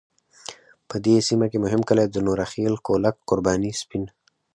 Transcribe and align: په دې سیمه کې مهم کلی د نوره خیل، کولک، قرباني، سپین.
په 0.89 0.95
دې 1.05 1.15
سیمه 1.27 1.45
کې 1.51 1.57
مهم 1.65 1.81
کلی 1.89 2.05
د 2.09 2.17
نوره 2.27 2.45
خیل، 2.51 2.73
کولک، 2.87 3.15
قرباني، 3.29 3.71
سپین. 3.81 4.03